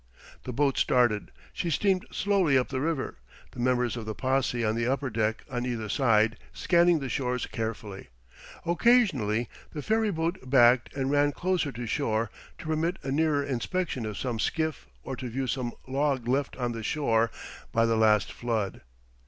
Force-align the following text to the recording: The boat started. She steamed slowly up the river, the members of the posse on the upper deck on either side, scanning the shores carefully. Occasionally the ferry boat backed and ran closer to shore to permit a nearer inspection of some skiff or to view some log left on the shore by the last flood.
The 0.45 0.51
boat 0.51 0.79
started. 0.79 1.29
She 1.53 1.69
steamed 1.69 2.07
slowly 2.09 2.57
up 2.57 2.69
the 2.69 2.81
river, 2.81 3.19
the 3.51 3.59
members 3.59 3.95
of 3.95 4.07
the 4.07 4.15
posse 4.15 4.65
on 4.65 4.73
the 4.73 4.87
upper 4.87 5.11
deck 5.11 5.43
on 5.47 5.63
either 5.63 5.89
side, 5.89 6.39
scanning 6.53 6.97
the 6.97 7.07
shores 7.07 7.45
carefully. 7.45 8.07
Occasionally 8.65 9.47
the 9.73 9.83
ferry 9.83 10.09
boat 10.09 10.39
backed 10.49 10.91
and 10.95 11.11
ran 11.11 11.33
closer 11.33 11.71
to 11.73 11.85
shore 11.85 12.31
to 12.57 12.65
permit 12.65 12.97
a 13.03 13.11
nearer 13.11 13.43
inspection 13.43 14.07
of 14.07 14.17
some 14.17 14.39
skiff 14.39 14.87
or 15.03 15.15
to 15.17 15.29
view 15.29 15.45
some 15.45 15.71
log 15.87 16.27
left 16.27 16.57
on 16.57 16.71
the 16.71 16.81
shore 16.81 17.29
by 17.71 17.85
the 17.85 17.95
last 17.95 18.31
flood. 18.33 18.81